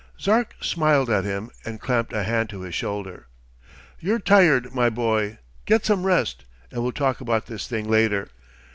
[0.19, 3.27] Zark smiled at him and clamped a hand to his shoulder.
[3.99, 5.37] "You're tired, my boy.
[5.65, 8.27] Get some rest and we'll talk about this thing later.